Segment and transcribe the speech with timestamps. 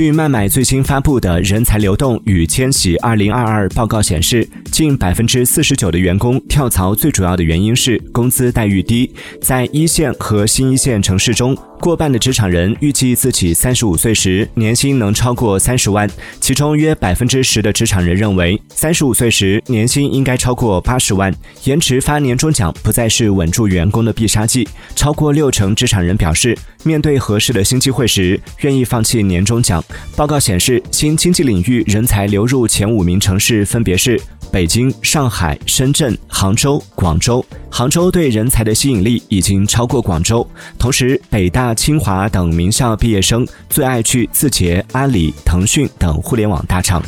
[0.00, 9.12] 据麦麦最新发布的人才流动与迁徙二零二二报告显示，近百分之四十九的员工跳槽最主要的原因是工资待遇低。
[9.42, 16.08] 在一线和新一线城市中，过半的职场人预计自己三十五岁时年薪能超过三十万，
[16.40, 21.34] 其中约百分之十的职场人认为三十五岁时年薪应该超过八十万。
[21.64, 29.82] 延迟发年终奖不再是稳住员工的必杀技，超过六成职场人表示，面对合适的新机会时愿意放弃年终奖。
[30.16, 34.20] 报告显示，新经济领域人才流入前五名城市分别是
[34.52, 37.44] 北京、上海、深圳、杭州、广州。
[37.70, 40.46] 杭州对人才的吸引力已经超过广州。
[40.78, 47.02] 同时，北大、清华等名校毕业生最爱去字节、阿里、腾讯等互联网大厂。